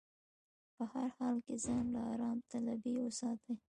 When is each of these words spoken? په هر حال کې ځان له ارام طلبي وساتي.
په 0.75 0.83
هر 0.93 1.07
حال 1.17 1.35
کې 1.45 1.55
ځان 1.65 1.85
له 1.93 2.01
ارام 2.11 2.37
طلبي 2.51 2.93
وساتي. 3.01 3.53